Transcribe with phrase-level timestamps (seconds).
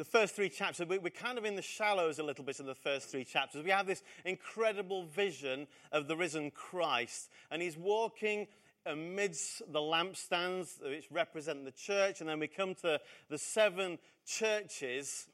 [0.00, 2.74] the first three chapters, we're kind of in the shallows a little bit in the
[2.74, 3.62] first three chapters.
[3.62, 8.46] We have this incredible vision of the risen Christ, and he's walking
[8.86, 15.28] amidst the lampstands, which represent the church, and then we come to the seven churches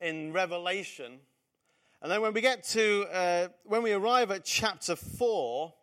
[0.00, 1.18] in Revelation.
[2.02, 5.74] And then when we get to, uh, when we arrive at chapter 4,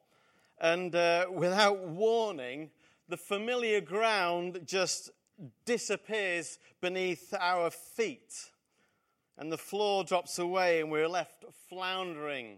[0.61, 2.69] and uh, without warning,
[3.09, 5.11] the familiar ground just
[5.65, 8.33] disappears beneath our feet.
[9.37, 12.57] And the floor drops away, and we're left floundering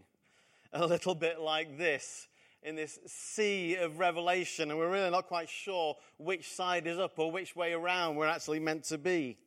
[0.73, 2.27] a little bit like this
[2.61, 4.69] in this sea of revelation.
[4.69, 8.27] And we're really not quite sure which side is up or which way around we're
[8.27, 9.37] actually meant to be.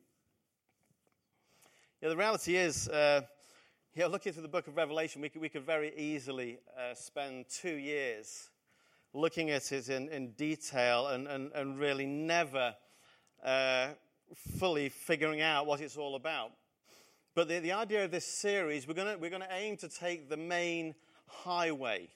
[2.00, 3.22] Yeah, the reality is, uh,
[3.96, 7.74] looking through the book of Revelation, we could, we could very easily uh, spend two
[7.74, 8.50] years
[9.12, 12.74] looking at it in, in detail and, and, and really never
[13.44, 13.88] uh,
[14.58, 16.52] fully figuring out what it's all about.
[17.34, 20.36] But the, the idea of this series, we're going we're to aim to take the
[20.36, 20.94] main
[21.26, 22.08] highway.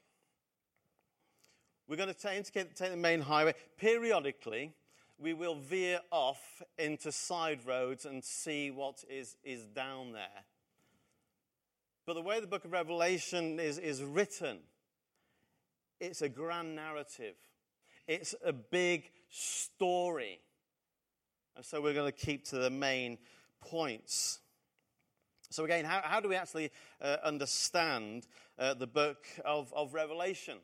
[1.88, 3.54] We're going to aim to take the main highway.
[3.76, 4.72] Periodically,
[5.18, 10.44] we will veer off into side roads and see what is, is down there.
[12.04, 14.58] But the way the book of Revelation is, is written,
[16.00, 17.36] it's a grand narrative,
[18.08, 20.40] it's a big story.
[21.56, 23.18] And so we're going to keep to the main
[23.60, 24.40] points.
[25.50, 28.26] So, again, how, how do we actually uh, understand
[28.58, 30.58] uh, the book of, of Revelation?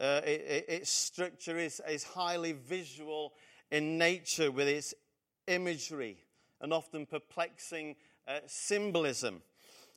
[0.00, 3.32] Uh, it, it, its structure is, is highly visual
[3.70, 4.94] in nature with its
[5.48, 6.18] imagery
[6.60, 7.96] and often perplexing
[8.28, 9.42] uh, symbolism.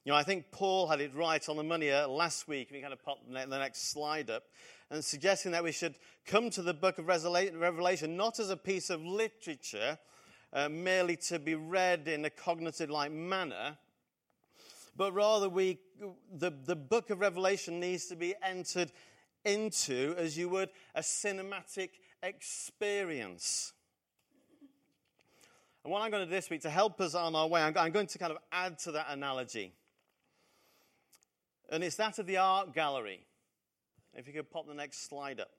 [0.05, 2.69] You know, I think Paul had it right on the money uh, last week.
[2.71, 4.43] We kind of pop the next slide up
[4.91, 5.95] and suggesting that we should
[6.25, 9.97] come to the book of Revelation not as a piece of literature
[10.51, 13.77] uh, merely to be read in a cognitive like manner,
[14.97, 15.79] but rather we,
[16.33, 18.91] the, the book of Revelation needs to be entered
[19.45, 21.89] into as you would a cinematic
[22.23, 23.73] experience.
[25.83, 27.91] And what I'm going to do this week to help us on our way, I'm
[27.91, 29.73] going to kind of add to that analogy.
[31.71, 33.21] And it's that of the art gallery.
[34.13, 35.51] If you could pop the next slide up.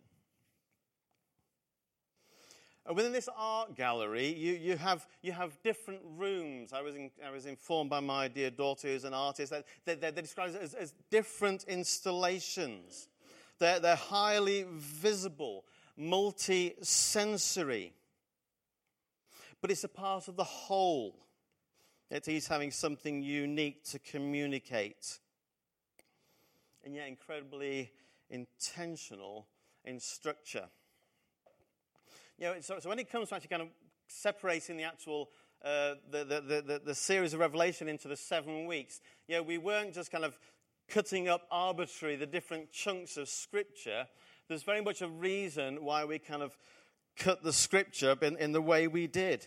[2.95, 6.73] Within this art gallery, you, you, have, you have different rooms.
[6.73, 9.95] I was, in, I was informed by my dear daughter, who's an artist, that they,
[9.95, 13.09] they, they describe it as, as different installations.
[13.59, 15.65] They're, they're highly visible,
[15.97, 17.93] multi sensory.
[19.61, 21.15] But it's a part of the whole.
[22.11, 25.19] It is having something unique to communicate.
[26.83, 27.93] And yet, incredibly
[28.31, 29.47] intentional
[29.85, 30.69] in structure.
[32.39, 33.69] You know, so, so when it comes to actually kind of
[34.09, 35.31] separating the actual
[35.63, 39.59] uh, the, the, the, the, series of Revelation into the seven weeks, you know, we
[39.59, 40.39] weren't just kind of
[40.89, 44.07] cutting up arbitrary the different chunks of Scripture.
[44.49, 46.57] There's very much a reason why we kind of
[47.15, 49.47] cut the Scripture in, in the way we did.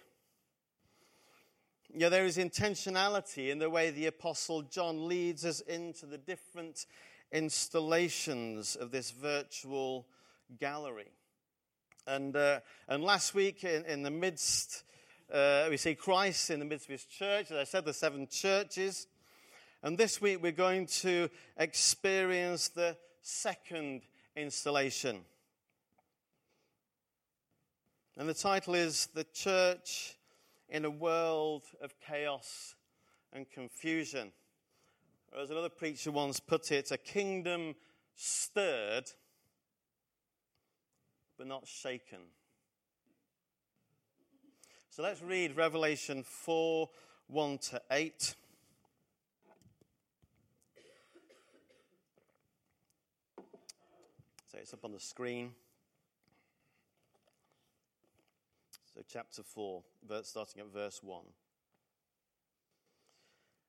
[1.92, 6.18] You know, there is intentionality in the way the Apostle John leads us into the
[6.18, 6.86] different
[7.34, 10.06] installations of this virtual
[10.60, 11.12] gallery.
[12.06, 14.84] And, uh, and last week, in, in the midst,
[15.34, 17.52] uh, we see Christ in the midst of his church.
[17.52, 19.08] As I said, the seven churches.
[19.82, 24.04] And this week, we're going to experience the second
[24.36, 25.22] installation.
[28.16, 30.16] And the title is The Church
[30.70, 32.76] in a World of Chaos
[33.34, 34.32] and Confusion.
[35.42, 37.76] As another preacher once put it, a kingdom
[38.16, 39.10] stirred
[41.38, 42.20] but not shaken.
[44.92, 46.88] So let's read Revelation 4
[47.28, 48.36] 1 to 8.
[54.52, 55.54] So it's up on the screen.
[58.94, 59.82] So, chapter 4,
[60.22, 61.24] starting at verse 1.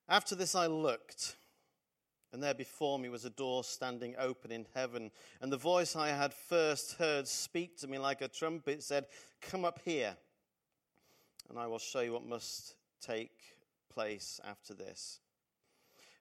[0.06, 1.36] After this, I looked
[2.34, 5.12] and there before me was a door standing open in heaven.
[5.40, 9.06] And the voice I had first heard speak to me like a trumpet said,
[9.40, 10.16] Come up here,
[11.48, 13.30] and I will show you what must take
[13.88, 15.20] place after this.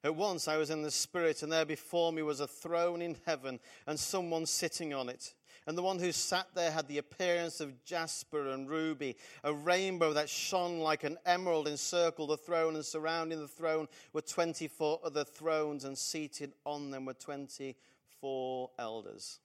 [0.03, 3.17] At once I was in the Spirit, and there before me was a throne in
[3.25, 5.33] heaven, and someone sitting on it.
[5.65, 9.15] And the one who sat there had the appearance of jasper and ruby.
[9.43, 14.21] A rainbow that shone like an emerald encircled the throne, and surrounding the throne were
[14.21, 19.39] 24 other thrones, and seated on them were 24 elders.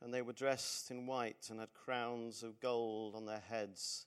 [0.00, 4.06] And they were dressed in white and had crowns of gold on their heads.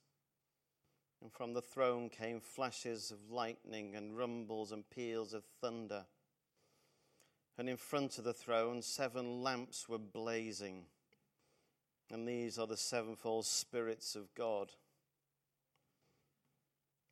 [1.22, 6.04] And from the throne came flashes of lightning and rumbles and peals of thunder.
[7.58, 10.84] And in front of the throne, seven lamps were blazing.
[12.10, 14.72] And these are the sevenfold spirits of God.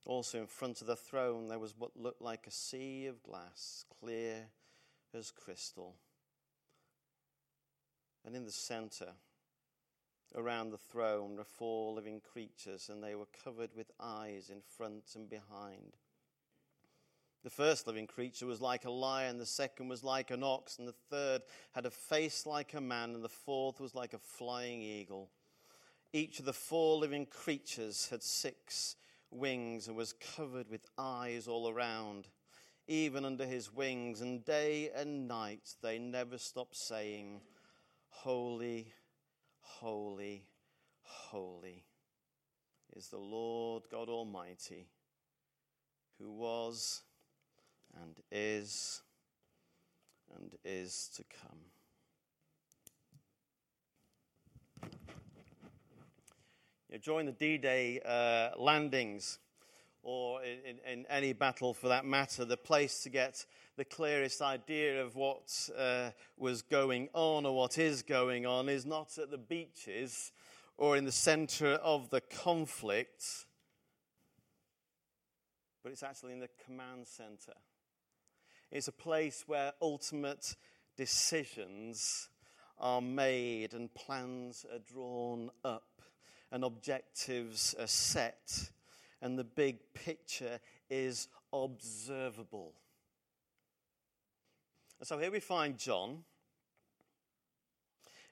[0.04, 3.84] Also, in front of the throne, there was what looked like a sea of glass,
[4.00, 4.48] clear
[5.14, 5.94] as crystal.
[8.26, 9.12] And in the center,
[10.34, 15.04] around the throne, were four living creatures, and they were covered with eyes in front
[15.14, 15.96] and behind.
[17.44, 20.88] The first living creature was like a lion, the second was like an ox, and
[20.88, 21.42] the third
[21.72, 25.28] had a face like a man, and the fourth was like a flying eagle.
[26.14, 28.96] Each of the four living creatures had six
[29.30, 32.28] wings and was covered with eyes all around,
[32.88, 37.42] even under his wings, and day and night they never stopped saying,
[38.08, 38.86] Holy,
[39.60, 40.46] holy,
[41.02, 41.84] holy
[42.96, 44.86] is the Lord God Almighty,
[46.18, 47.02] who was
[48.02, 49.02] and is
[50.36, 51.58] and is to come.
[56.88, 59.38] You know, during the D Day uh, landings,
[60.02, 63.46] or in, in, any battle for that matter, the place to get
[63.76, 68.84] the clearest idea of what uh, was going on or what is going on is
[68.84, 70.30] not at the beaches
[70.76, 73.46] or in the center of the conflict,
[75.82, 77.54] but it's actually in the command center.
[78.74, 80.56] It's a place where ultimate
[80.96, 82.28] decisions
[82.76, 86.02] are made and plans are drawn up
[86.50, 88.70] and objectives are set
[89.22, 90.58] and the big picture
[90.90, 92.72] is observable.
[94.98, 96.24] And so here we find John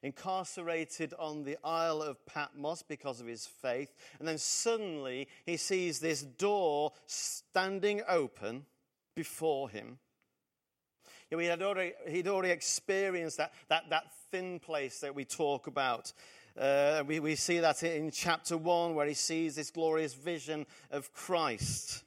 [0.03, 3.95] incarcerated on the Isle of Patmos because of his faith.
[4.19, 8.67] And then suddenly he sees this door standing open
[9.15, 10.01] before him.
[11.41, 16.13] He had already, he'd already experienced that, that, that thin place that we talk about.
[16.59, 21.13] Uh, we, we see that in chapter 1 where he sees this glorious vision of
[21.13, 22.05] Christ.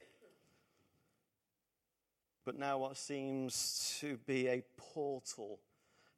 [2.45, 5.59] But now, what seems to be a portal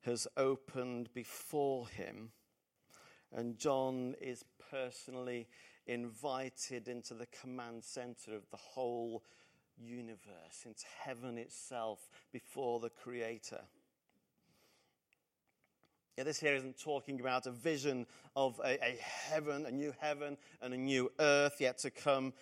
[0.01, 2.31] has opened before him,
[3.33, 5.47] and John is personally
[5.85, 9.23] invited into the command center of the whole
[9.79, 13.61] universe, into heaven itself before the Creator.
[16.17, 20.37] Yeah, this here isn't talking about a vision of a, a, heaven, a new heaven,
[20.61, 22.33] and a new earth yet to come.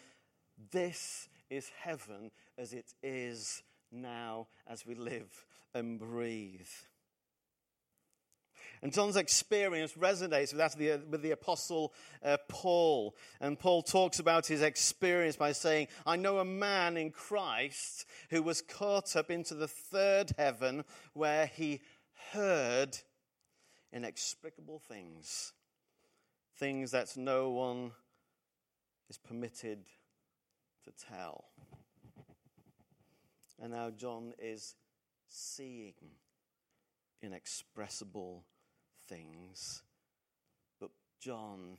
[0.71, 6.61] This is heaven as it is now as we live and breathe.
[8.81, 11.93] And John's experience resonates with that of the, with the Apostle
[12.23, 13.15] uh, Paul.
[13.39, 18.43] And Paul talks about his experience by saying, I know a man in Christ who
[18.43, 20.83] was caught up into the third heaven
[21.13, 21.81] where he
[22.31, 22.97] heard
[23.93, 25.53] inexplicable things,
[26.57, 27.91] things that no one
[29.09, 29.85] is permitted
[30.83, 31.45] to tell.
[33.61, 34.75] And now John is
[35.29, 35.93] seeing
[37.21, 38.43] inexpressible
[39.07, 39.83] things,
[40.79, 41.77] but John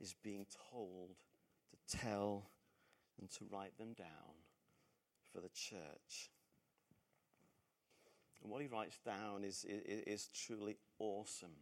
[0.00, 1.10] is being told
[1.70, 2.50] to tell
[3.20, 4.34] and to write them down
[5.32, 6.30] for the church.
[8.42, 11.56] And what he writes down is, is, is truly awesome.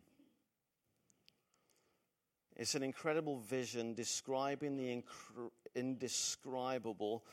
[2.56, 7.24] It's an incredible vision describing the incre- indescribable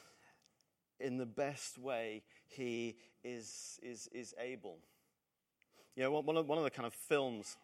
[0.99, 4.77] in the best way he is, is, is able.
[5.95, 7.57] You know, one of, one of the kind of films,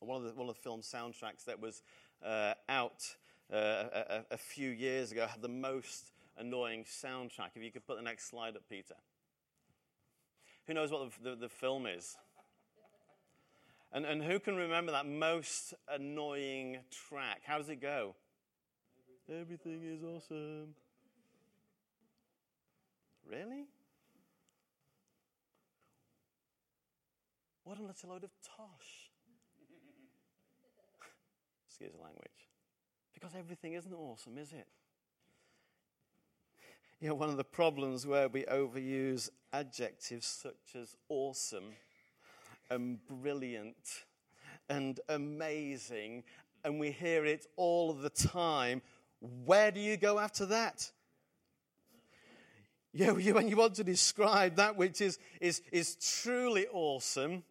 [0.00, 1.82] one of the, one of the film soundtracks that was
[2.24, 3.04] uh, out
[3.52, 7.50] uh, a, a, few years ago had the most annoying soundtrack.
[7.54, 8.94] If you could put the next slide up, Peter.
[10.66, 12.16] Who knows what the, the, the film is?
[13.92, 17.40] And, and who can remember that most annoying track?
[17.44, 18.14] How does it go?
[19.30, 20.74] Everything is awesome.
[23.30, 23.64] Really?
[27.68, 29.10] What a little load of tosh.
[31.68, 32.48] Excuse the language.
[33.12, 34.66] Because everything isn't awesome, is it?
[36.98, 41.74] You know, one of the problems where we overuse adjectives such as awesome
[42.70, 44.04] and brilliant
[44.70, 46.24] and amazing,
[46.64, 48.80] and we hear it all the time.
[49.44, 50.90] Where do you go after that?
[52.94, 57.42] Know, when you want to describe that which is, is, is truly awesome,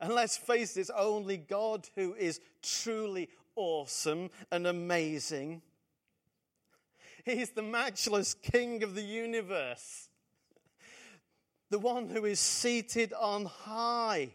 [0.00, 5.62] and let's face it, only God who is truly awesome and amazing
[7.26, 10.08] He's the matchless King of the universe,
[11.70, 14.30] the one who is seated on high.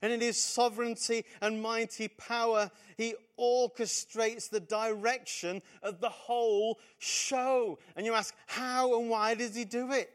[0.00, 7.80] And in his sovereignty and mighty power, he orchestrates the direction of the whole show.
[7.96, 10.12] And you ask, how and why does he do it?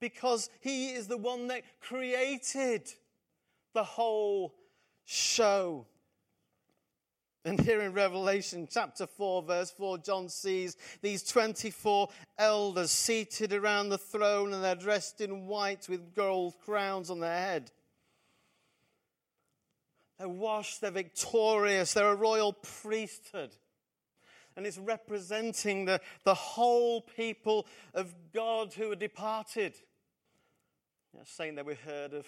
[0.00, 2.92] Because he is the one that created
[3.74, 4.54] the whole
[5.04, 5.86] show.
[7.44, 13.88] And here in Revelation chapter 4, verse 4, John sees these 24 elders seated around
[13.88, 17.70] the throne and they're dressed in white with gold crowns on their head.
[20.18, 23.50] They're washed, they're victorious, they're a royal priesthood.
[24.56, 29.74] And it's representing the, the whole people of God who are departed.
[31.18, 32.26] A saint that we heard of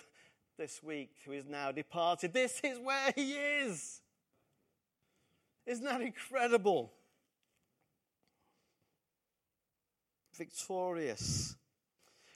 [0.61, 2.35] this week who is now departed.
[2.35, 4.03] This is where he is.
[5.65, 6.93] Isn't that incredible?
[10.37, 11.57] Victorious.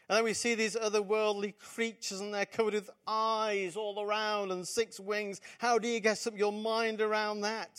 [0.08, 4.66] And then we see these otherworldly creatures, and they're covered with eyes all around and
[4.66, 5.42] six wings.
[5.58, 7.78] How do you get your mind around that?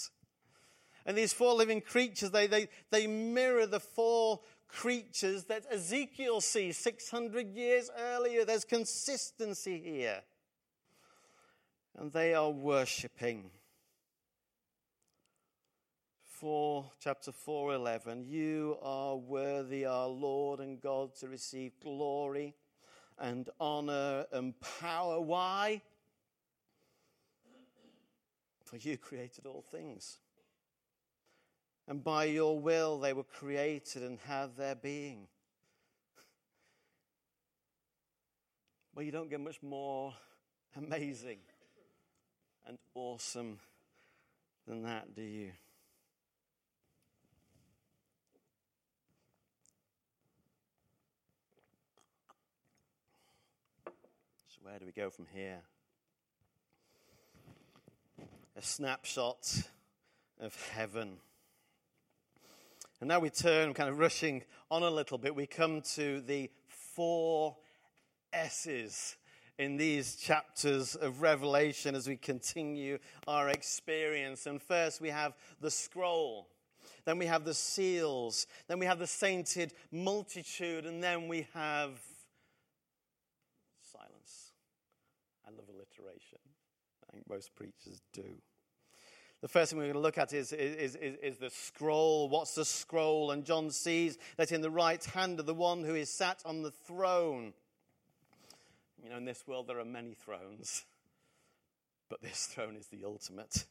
[1.08, 6.78] And these four living creatures, they, they, they mirror the four creatures that Ezekiel sees
[6.78, 8.46] 600 years earlier.
[8.46, 10.22] There's consistency here.
[11.98, 13.52] And they are worshipping.
[16.24, 18.26] 4, chapter 4, 11.
[18.28, 22.54] You are worthy, our Lord and God, to receive glory
[23.18, 25.22] and honor and power.
[25.22, 25.82] Why?
[28.66, 30.20] For you created all things.
[31.88, 35.28] And by your will they were created and have their being.
[38.94, 40.14] Well, you don't get much more
[40.76, 41.38] amazing
[42.68, 43.60] and awesome
[44.68, 45.52] than that, do you?
[53.86, 55.60] So, where do we go from here?
[58.58, 59.64] A snapshot
[60.40, 61.18] of heaven.
[63.00, 66.50] And now we turn, kind of rushing on a little bit, we come to the
[66.68, 67.58] four
[68.34, 69.18] S's
[69.58, 74.46] in these chapters of Revelation as we continue our experience.
[74.46, 76.48] And first, we have the scroll.
[77.06, 78.48] Then we have the seals.
[78.68, 80.86] Then we have the sainted multitude.
[80.86, 82.02] And then we have
[83.92, 84.52] silence.
[85.48, 86.40] I love alliteration.
[87.08, 88.24] I think most preachers do.
[89.42, 92.30] The first thing we're going to look at is, is, is, is, the scroll.
[92.30, 93.32] What's the scroll?
[93.32, 96.64] And John sees that in the right hand of the one who is sat on
[96.64, 97.54] the throne.
[99.04, 100.86] You know, in this world there are many thrones,
[102.10, 103.66] but this throne is the ultimate.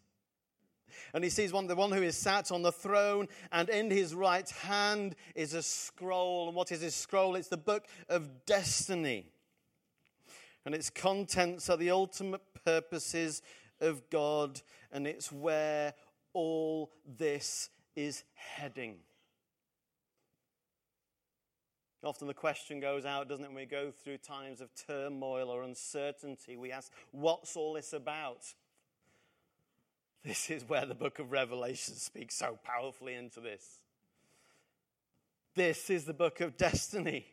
[1.13, 4.15] And he sees one, the one who is sat on the throne, and in his
[4.15, 6.47] right hand is a scroll.
[6.47, 7.35] And what is this scroll?
[7.35, 9.27] It's the book of destiny
[10.65, 13.43] and its contents are the ultimate purposes
[13.81, 15.95] of God, and it's where
[16.33, 18.97] all this is heading.
[22.05, 25.63] Often the question goes out, doesn't it, when we go through times of turmoil or
[25.63, 28.43] uncertainty, we ask, what's all this about?
[30.23, 33.81] This is where the book of Revelation speaks so powerfully into this.
[35.55, 37.27] This is the book of destiny,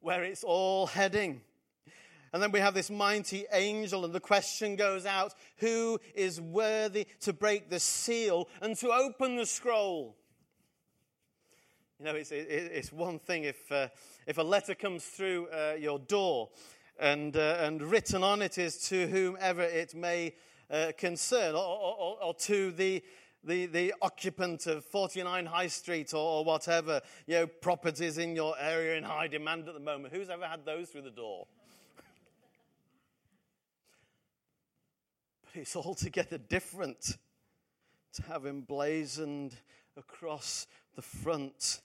[0.00, 1.40] where it's all heading.
[2.32, 7.06] And then we have this mighty angel, and the question goes out who is worthy
[7.20, 10.14] to break the seal and to open the scroll?
[11.98, 13.88] You know, it's, it's one thing if, uh,
[14.24, 16.48] if a letter comes through uh, your door
[16.96, 20.36] and, uh, and written on it is to whomever it may
[20.70, 23.02] uh, concern, or, or, or, to the,
[23.42, 28.54] the, the occupant of 49 High Street or, or whatever, you know, properties in your
[28.60, 30.14] area in high demand at the moment.
[30.14, 31.48] Who's ever had those through the door?
[35.42, 37.16] But it's altogether different
[38.12, 39.56] to have emblazoned
[39.96, 41.80] across the front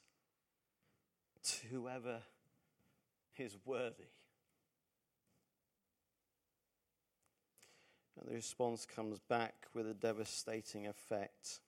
[1.44, 2.20] to whoever
[3.38, 4.10] is worthy.
[8.20, 11.60] And the response comes back with a devastating effect.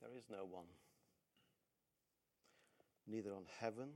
[0.00, 0.66] There is no one,
[3.06, 3.88] neither on heaven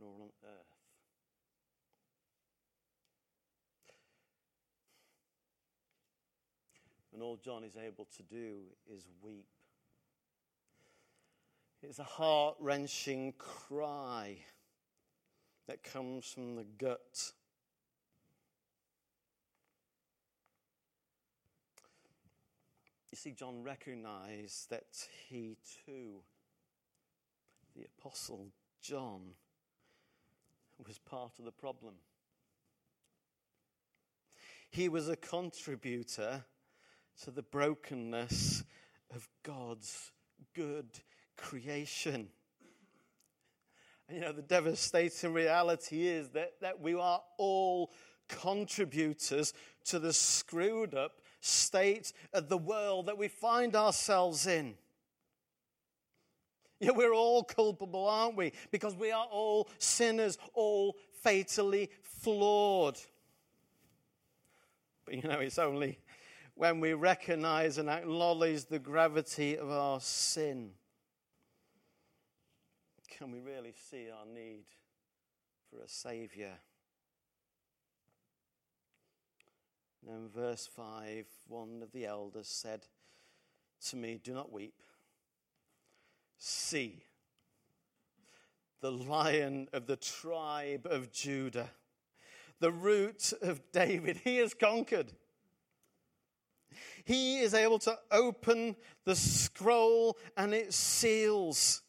[0.00, 0.72] nor on earth
[7.12, 8.60] And all John is able to do
[8.90, 9.46] is weep.
[11.84, 14.36] It's a heart wrenching cry
[15.66, 17.32] that comes from the gut.
[23.10, 24.86] You see, John recognized that
[25.28, 26.20] he too,
[27.74, 28.46] the Apostle
[28.80, 29.32] John,
[30.86, 31.94] was part of the problem.
[34.70, 36.44] He was a contributor
[37.24, 38.62] to the brokenness
[39.12, 40.12] of God's
[40.54, 41.00] good
[41.36, 42.28] creation.
[44.08, 47.92] And you know, the devastating reality is that, that we are all
[48.28, 49.52] contributors
[49.84, 54.74] to the screwed up state of the world that we find ourselves in.
[56.80, 58.52] Yeah, we're all culpable, aren't we?
[58.70, 62.98] Because we are all sinners, all fatally flawed.
[65.04, 65.98] But you know, it's only
[66.54, 70.72] when we recognize and acknowledge the gravity of our sin
[73.18, 74.64] can we really see our need
[75.70, 76.52] for a Savior.
[80.00, 82.86] And then, verse 5 one of the elders said
[83.88, 84.82] to me, Do not weep.
[86.38, 87.04] See,
[88.80, 91.70] the lion of the tribe of Judah,
[92.58, 95.12] the root of David, he has conquered.
[97.04, 101.81] He is able to open the scroll and its seals.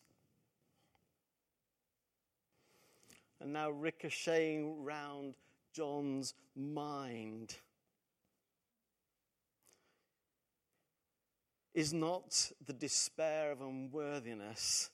[3.43, 5.33] And now ricocheting round
[5.75, 7.57] John's mind
[11.73, 14.91] is not the despair of unworthiness,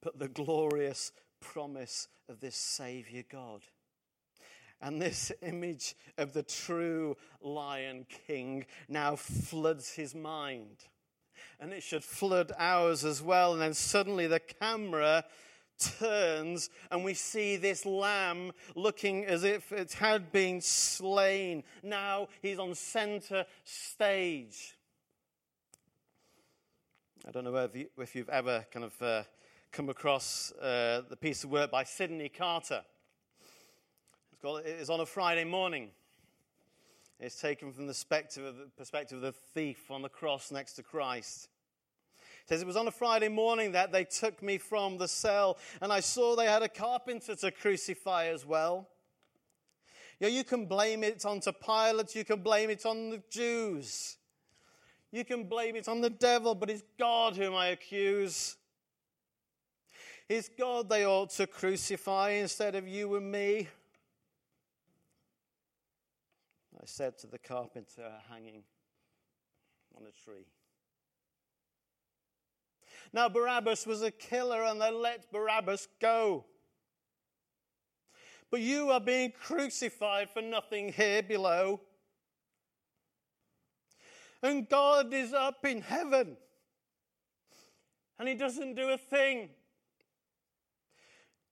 [0.00, 3.62] but the glorious promise of this Savior God.
[4.80, 10.84] And this image of the true Lion King now floods his mind.
[11.58, 13.52] And it should flood ours as well.
[13.52, 15.24] And then suddenly the camera
[15.78, 21.62] turns and we see this lamb looking as if it had been slain.
[21.82, 24.76] Now he's on center stage.
[27.26, 27.56] I don't know
[27.98, 29.22] if, you, have ever kind of uh,
[29.72, 32.82] come across uh, the piece of work by Sydney Carter.
[34.32, 35.90] It's, called, it's on a Friday morning.
[37.18, 40.74] It's taken from the perspective of the, perspective of the thief on the cross next
[40.74, 41.48] to Christ.
[42.46, 45.58] It says, It was on a Friday morning that they took me from the cell,
[45.82, 48.88] and I saw they had a carpenter to crucify as well.
[50.20, 54.18] You you can blame it onto Pilate, you can blame it on the Jews.
[55.10, 58.56] You can blame it on the devil, but it's God whom I accuse.
[60.28, 63.66] It's God they ought to crucify instead of you and me.
[66.80, 68.62] I said to the carpenter hanging
[69.96, 70.46] on a tree.
[73.12, 76.44] Now, Barabbas was a killer, and they let Barabbas go.
[78.50, 81.80] But you are being crucified for nothing here below.
[84.42, 86.36] And God is up in heaven.
[88.18, 89.50] And He doesn't do a thing.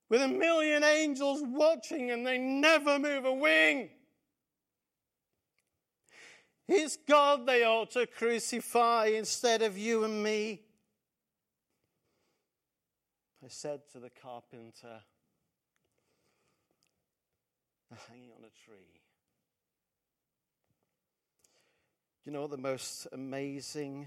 [0.09, 3.91] With a million angels watching, and they never move a wing.
[6.69, 10.64] It's God they ought to crucify instead of you and me.
[13.45, 15.03] I said to the carpenter,
[18.09, 19.03] hanging on a tree.
[22.25, 24.07] You know the most amazing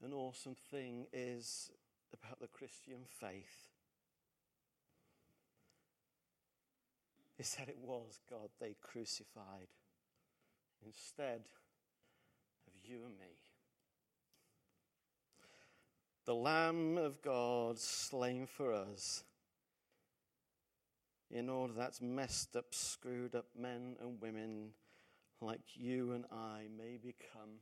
[0.00, 1.72] and awesome thing is
[2.12, 3.70] about the Christian faith?
[7.36, 9.66] Is that it was God they crucified
[10.84, 11.40] instead
[12.68, 13.45] of you and me.
[16.26, 19.22] The Lamb of God slain for us
[21.30, 24.70] in order that's messed up, screwed up men and women
[25.40, 27.60] like you and I may become,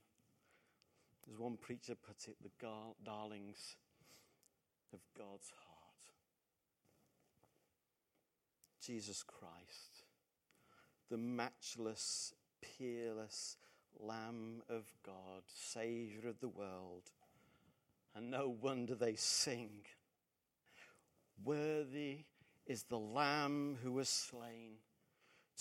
[1.30, 2.66] as one preacher put it, the
[3.04, 3.76] darlings
[4.94, 5.84] of God's heart.
[8.80, 10.04] Jesus Christ,
[11.10, 13.58] the matchless, peerless
[14.00, 17.10] Lamb of God, Savior of the world.
[18.14, 19.70] And no wonder they sing,
[21.42, 22.24] Worthy
[22.66, 24.76] is the Lamb who was slain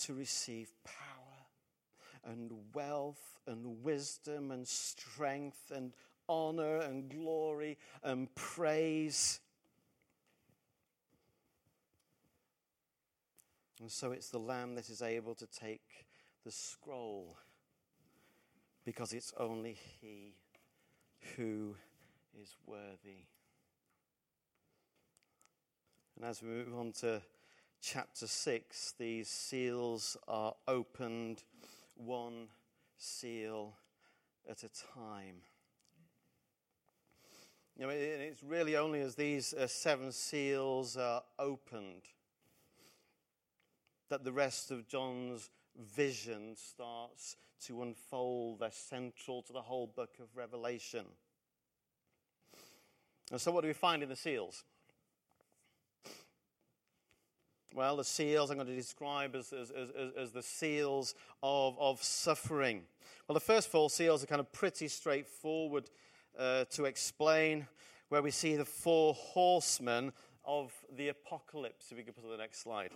[0.02, 5.92] to receive power and wealth and wisdom and strength and
[6.28, 9.40] honor and glory and praise.
[13.80, 16.06] And so it's the Lamb that is able to take
[16.44, 17.36] the scroll
[18.84, 20.36] because it's only He
[21.36, 21.76] who
[22.40, 23.26] is worthy.
[26.16, 27.22] And as we move on to
[27.80, 31.42] chapter 6, these seals are opened
[31.96, 32.48] one
[32.96, 33.74] seal
[34.48, 35.42] at a time.
[37.76, 42.02] You know, it's really only as these uh, seven seals are opened
[44.08, 48.60] that the rest of John's vision starts to unfold.
[48.60, 51.04] They're central to the whole book of Revelation.
[53.30, 54.64] And so, what do we find in the seals?
[57.74, 62.00] Well, the seals I'm going to describe as, as, as, as, the seals of, of
[62.00, 62.82] suffering.
[63.26, 65.90] Well, the first four seals are kind of pretty straightforward
[66.38, 67.66] uh, to explain,
[68.10, 70.12] where we see the four horsemen
[70.44, 71.90] of the apocalypse.
[71.90, 72.90] If we could put to the next slide.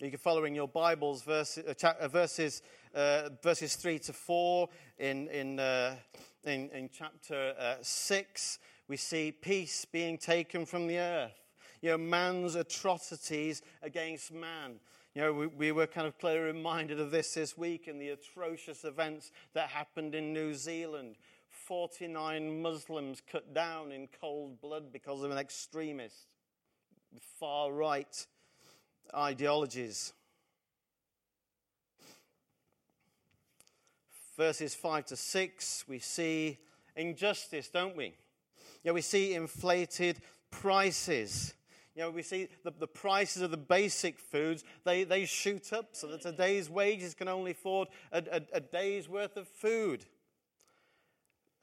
[0.00, 2.62] You can follow in your Bibles verses, uh, uh, verses,
[2.94, 5.94] uh, verses 3 to 4 in, in, uh,
[6.44, 8.58] in, in, chapter uh, 6.
[8.88, 11.40] We see peace being taken from the earth
[11.80, 14.74] you know, man's atrocities against man.
[15.14, 18.10] You know, we, we, were kind of clearly reminded of this this week in the
[18.10, 21.16] atrocious events that happened in New Zealand.
[21.48, 26.26] 49 Muslims cut down in cold blood because of an extremist
[27.12, 28.26] with far right
[29.14, 30.12] ideologies.
[34.40, 36.56] Verses 5 to 6, we see
[36.96, 38.14] injustice, don't we?
[38.82, 40.18] Yeah, we see inflated
[40.50, 41.52] prices.
[41.94, 45.88] You know, we see the, the prices of the basic foods, they, they shoot up
[45.92, 50.06] so that a day's wages can only afford a, a, a day's worth of food.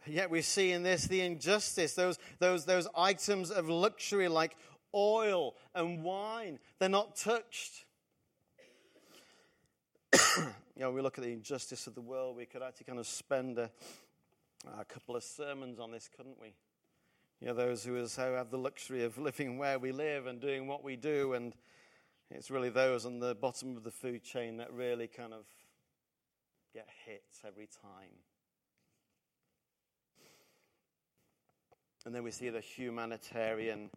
[0.05, 4.55] Yet we see in this the injustice, those, those, those items of luxury like
[4.93, 7.85] oil and wine, they're not touched.
[10.77, 13.07] You know, we look at the injustice of the world, we could actually kind of
[13.07, 13.71] spend a,
[14.79, 16.53] a couple of sermons on this, couldn't we?
[17.41, 20.83] You know, those who have the luxury of living where we live and doing what
[20.83, 21.55] we do, and
[22.29, 25.45] it's really those on the bottom of the food chain that really kind of
[26.75, 28.13] get hit every time.
[32.05, 33.89] And then we see the humanitarian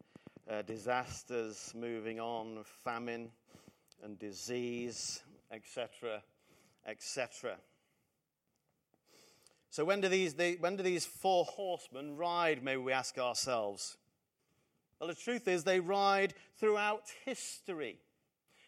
[0.50, 3.32] uh, disasters moving on, famine
[4.02, 5.20] and disease,
[5.52, 6.22] etc.,
[6.90, 7.56] etc.
[9.70, 13.96] So, when do, these, they, when do these four horsemen ride, maybe we ask ourselves?
[14.98, 17.98] Well, the truth is, they ride throughout history.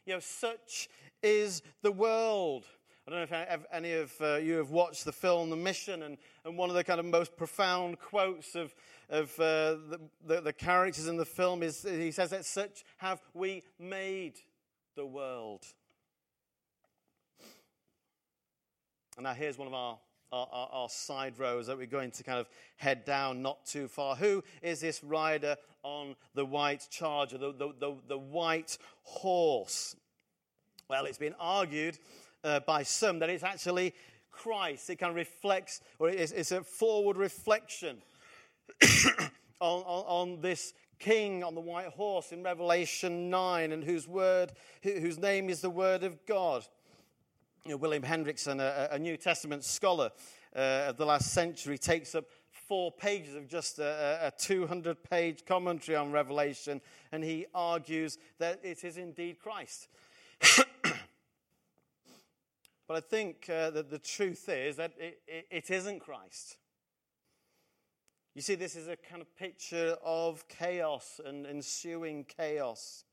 [0.07, 0.89] You know, such
[1.23, 2.67] is the world.
[3.07, 6.17] I don't know if any of uh, you have watched the film The Mission, and,
[6.45, 8.73] and one of the kind of most profound quotes of,
[9.11, 13.21] of uh, the, the, the characters in the film is he says that such have
[13.35, 14.35] we made
[14.95, 15.67] the world.
[19.17, 19.99] And now here's one of our
[20.33, 23.87] our, our, our, side rows that we're going to kind of head down not too
[23.87, 24.17] far.
[24.17, 29.95] Who is this rider on the white charger, the, the, the, the white horse?
[30.89, 31.99] Well, it's been argued
[32.45, 33.95] uh, by some that it's actually
[34.31, 34.89] Christ.
[34.89, 37.99] It kind of reflects, or it's, it's a forward reflection
[39.61, 44.53] on, on, on this king on the white horse in Revelation 9, and whose word,
[44.83, 46.65] whose name is the word of God.
[47.65, 50.11] You know, William Hendriksen, a, a, New Testament scholar
[50.57, 55.45] uh, of the last century, takes up four pages of just a, a 200 page
[55.47, 56.81] commentary on Revelation,
[57.13, 59.87] and he argues that it is indeed Christ.
[60.83, 60.97] but
[62.91, 66.57] I think uh, that the truth is that it, it, it isn't Christ.
[68.35, 73.05] You see, this is a kind of picture of chaos and ensuing chaos.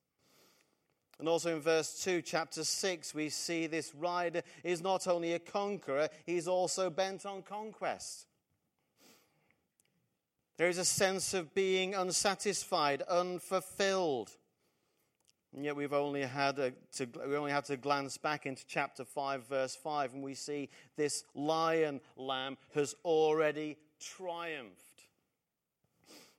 [1.20, 5.40] And also in verse 2, chapter 6, we see this rider is not only a
[5.40, 8.26] conqueror, he's also bent on conquest.
[10.56, 14.32] There is a sense of being unsatisfied, unfulfilled.
[15.54, 19.04] And yet we've only had a, to, we only have to glance back into chapter
[19.04, 25.04] 5, verse 5, and we see this lion lamb has already triumphed.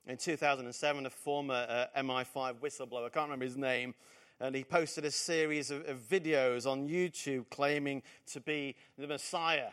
[0.07, 3.93] In 2007, a former uh, MI5 whistleblower, I can't remember his name,
[4.41, 9.69] and he posted a series of, of videos on YouTube claiming to be the Messiah.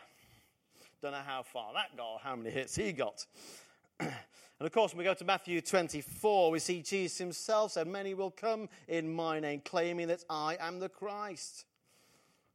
[1.01, 3.25] Don't know how far that got, how many hits he got.
[3.99, 4.11] and
[4.59, 8.29] of course, when we go to Matthew 24, we see Jesus himself said, Many will
[8.29, 11.65] come in my name, claiming that I am the Christ.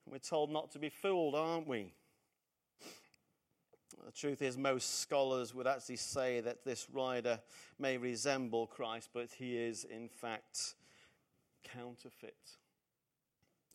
[0.08, 1.94] We're told not to be fooled, aren't we?
[4.06, 7.40] The truth is, most scholars would actually say that this rider
[7.78, 10.74] may resemble Christ, but he is, in fact,
[11.72, 12.36] counterfeit.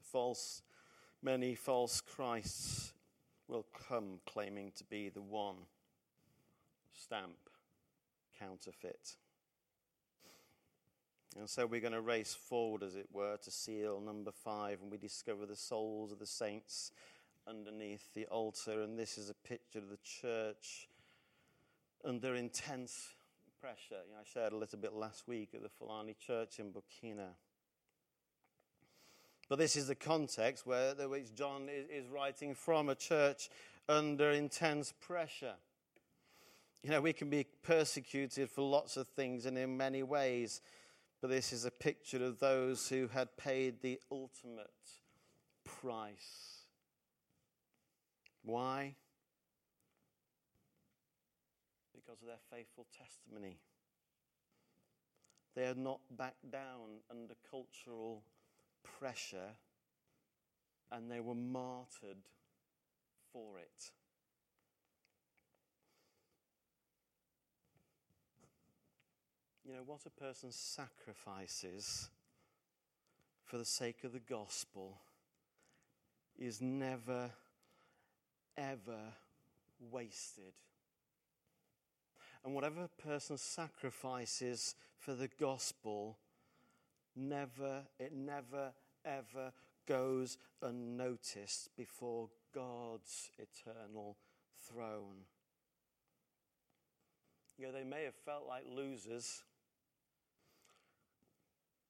[0.02, 0.62] False,
[1.22, 2.94] many false Christs
[3.48, 5.56] will come claiming to be the one.
[6.94, 7.50] Stamp,
[8.40, 9.16] counterfeit.
[11.38, 14.92] And so we're going to race forward, as it were, to seal number five, and
[14.92, 16.92] we discover the souls of the saints
[17.48, 20.88] underneath the altar, and this is a picture of the church
[22.04, 23.14] under intense
[23.60, 24.02] pressure.
[24.08, 27.30] You know, I shared a little bit last week at the Fulani Church in Burkina.
[29.50, 33.50] But this is the context where which John is, is writing from a church
[33.90, 35.56] under intense pressure.
[36.84, 40.62] You know, we can be persecuted for lots of things and in many ways,
[41.20, 44.70] but this is a picture of those who had paid the ultimate
[45.66, 46.60] price.
[48.44, 48.96] Why?
[51.94, 53.58] Because of their faithful testimony.
[55.56, 58.24] They had not backed down under cultural
[58.98, 59.56] pressure
[60.92, 62.18] and they were martyred
[63.32, 63.92] for it.
[69.66, 72.10] You know, what a person sacrifices
[73.46, 74.98] for the sake of the gospel
[76.40, 77.30] is never,
[78.58, 79.14] ever
[79.92, 80.54] wasted.
[82.44, 86.18] And whatever a person sacrifices for the gospel,
[87.16, 88.74] never, it never,
[89.06, 89.52] ever
[89.88, 94.18] goes unnoticed before God's eternal
[94.68, 95.26] throne.
[97.58, 99.44] You know, they may have felt like losers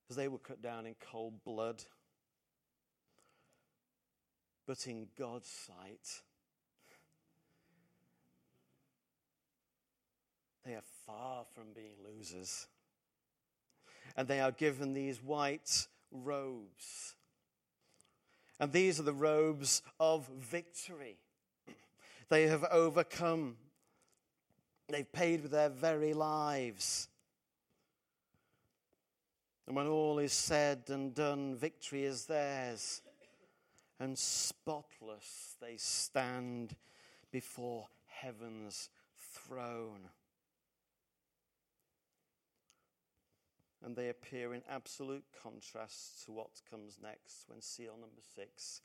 [0.02, 1.84] because they were cut down in cold blood.
[4.66, 6.22] But in God's sight,
[10.66, 12.68] they are far from being losers.
[14.16, 17.16] And they are given these white robes.
[18.60, 21.18] And these are the robes of victory.
[22.30, 23.56] They have overcome.
[24.90, 27.08] They've paid with their very lives.
[29.68, 33.02] And when all is said and done, victory is theirs.
[34.00, 36.76] And spotless they stand
[37.32, 40.10] before heaven's throne.
[43.84, 48.82] And they appear in absolute contrast to what comes next when seal number six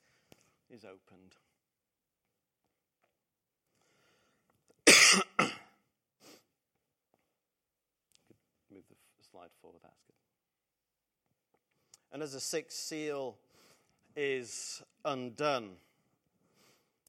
[0.69, 1.35] is opened.
[8.71, 8.95] Move the
[9.29, 10.15] slide forward, that's good.
[12.13, 13.35] And as the sixth seal
[14.15, 15.71] is undone,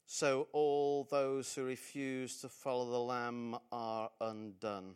[0.07, 4.95] so all those who refuse to follow the Lamb are undone.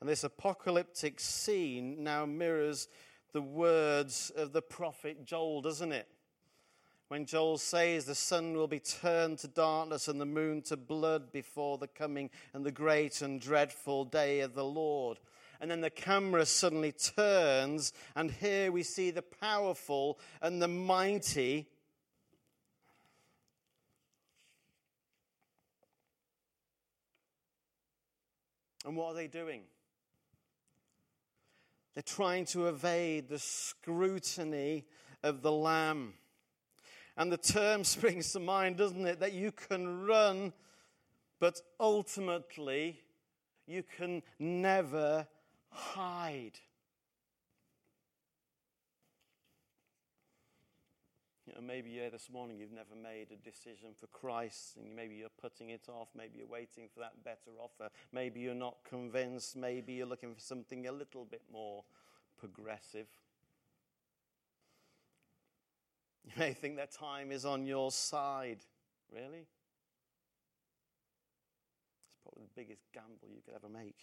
[0.00, 2.88] And this apocalyptic scene now mirrors
[3.32, 6.08] the words of the prophet Joel, doesn't it?
[7.08, 11.32] When Joel says the sun will be turned to darkness and the moon to blood
[11.32, 15.18] before the coming and the great and dreadful day of the Lord
[15.60, 21.66] and then the camera suddenly turns, and here we see the powerful and the mighty.
[28.84, 29.62] And what are they doing?
[31.98, 34.84] They're trying to evade the scrutiny
[35.24, 36.14] of the Lamb.
[37.16, 39.18] And the term springs to mind, doesn't it?
[39.18, 40.52] That you can run,
[41.40, 43.00] but ultimately
[43.66, 45.26] you can never
[45.70, 46.60] hide.
[51.58, 55.28] Know, maybe yeah, this morning you've never made a decision for Christ, and maybe you're
[55.40, 56.08] putting it off.
[56.16, 57.90] Maybe you're waiting for that better offer.
[58.12, 59.56] Maybe you're not convinced.
[59.56, 61.82] Maybe you're looking for something a little bit more
[62.38, 63.08] progressive.
[66.24, 68.58] You may think that time is on your side.
[69.12, 69.48] Really?
[72.10, 73.98] It's probably the biggest gamble you could ever make.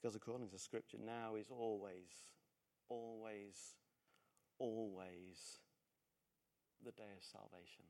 [0.00, 2.10] Because according to Scripture, now is always,
[2.88, 3.76] always,
[4.58, 5.58] always
[6.84, 7.84] the day of salvation.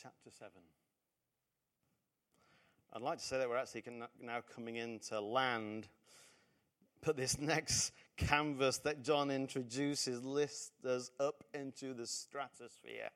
[0.00, 0.50] Chapter 7.
[2.92, 3.84] I'd like to say that we're actually
[4.22, 5.88] now coming into land,
[7.02, 13.10] but this next canvas that John introduces lifts us up into the stratosphere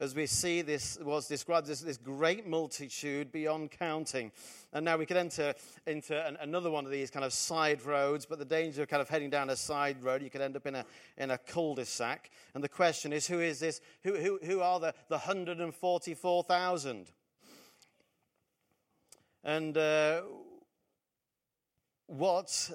[0.00, 4.32] as we see this was described as this great multitude beyond counting.
[4.72, 5.54] And now we could enter
[5.86, 9.00] into an, another one of these kind of side roads, but the danger of kind
[9.00, 10.84] of heading down a side road, you could end up in a,
[11.16, 12.30] in a cul-de-sac.
[12.54, 13.80] And the question is, who is this?
[14.02, 17.06] Who, who, who are the, the 144,000?
[19.44, 20.22] And uh,
[22.06, 22.70] what,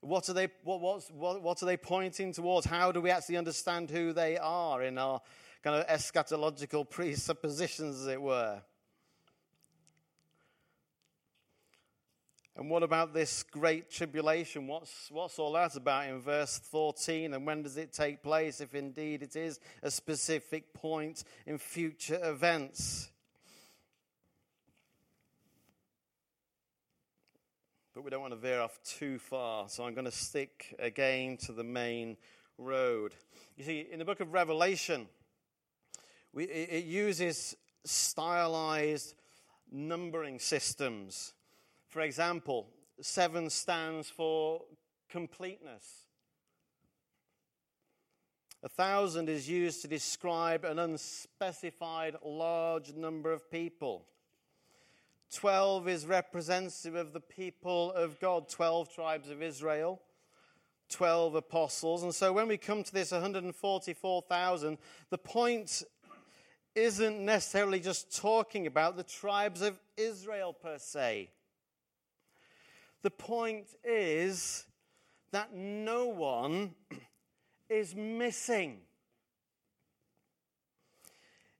[0.00, 2.66] what, are they, what, what, what are they pointing towards?
[2.66, 5.20] How do we actually understand who they are in our
[5.62, 8.60] kind of eschatological presuppositions, as it were.
[12.56, 14.66] And what about this great tribulation?
[14.66, 17.32] What's, what's all that about in verse 14?
[17.32, 22.18] And when does it take place, if indeed it is a specific point in future
[22.22, 23.08] events?
[27.94, 31.36] But we don't want to veer off too far, so I'm going to stick again
[31.46, 32.16] to the main
[32.58, 33.14] road.
[33.56, 35.06] You see, in the book of Revelation,
[36.32, 39.14] we, it uses stylized
[39.70, 41.32] numbering systems.
[41.88, 42.68] For example,
[43.00, 44.62] seven stands for
[45.08, 46.06] completeness.
[48.62, 54.04] A thousand is used to describe an unspecified large number of people.
[55.32, 60.02] Twelve is representative of the people of God, 12 tribes of Israel,
[60.90, 62.02] 12 apostles.
[62.02, 65.82] And so when we come to this 144,000, the point
[66.74, 71.30] isn't necessarily just talking about the tribes of Israel per se.
[73.02, 74.66] The point is
[75.32, 76.74] that no one
[77.68, 78.78] is missing.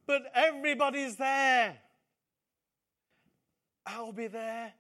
[0.07, 1.79] But everybody's there.
[3.87, 4.73] I'll be there.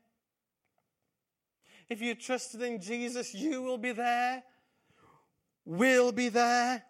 [1.88, 4.42] If you trusted in Jesus, you will be there.
[5.64, 6.84] We'll be there.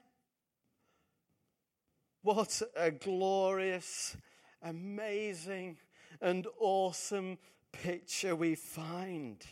[2.22, 4.16] What a glorious,
[4.62, 5.78] amazing,
[6.20, 7.38] and awesome
[7.72, 9.44] picture we find.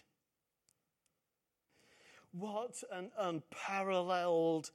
[2.30, 4.70] What an unparalleled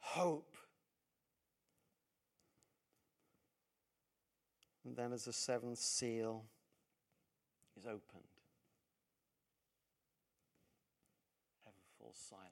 [0.00, 0.56] hope.
[4.84, 6.44] And then, as the seventh seal
[7.76, 8.02] is opened,
[11.64, 12.48] heaven falls silent.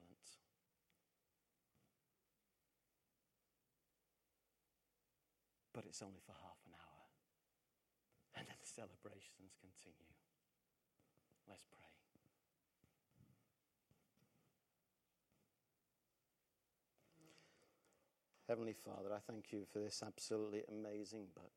[5.77, 7.05] But it's only for half an hour.
[8.33, 10.09] And then the celebrations continue.
[11.47, 11.85] Let's pray.
[18.49, 21.53] Heavenly Father, I thank you for this absolutely amazing book.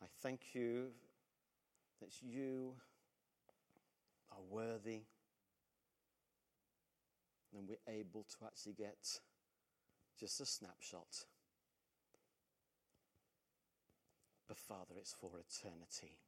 [0.00, 0.90] I thank you
[2.00, 2.74] that you
[4.30, 5.00] are worthy
[7.56, 9.18] and we're able to actually get
[10.18, 11.24] just a snapshot.
[14.48, 16.18] But Father, it's for eternity.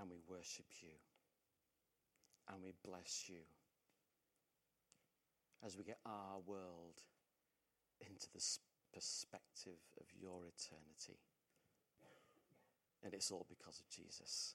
[0.00, 0.94] And we worship you.
[2.48, 3.44] And we bless you
[5.64, 7.02] as we get our world
[8.00, 8.40] into the
[8.94, 11.18] perspective of your eternity.
[13.04, 14.54] And it's all because of Jesus.